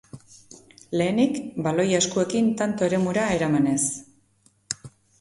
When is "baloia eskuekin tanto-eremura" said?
1.69-3.31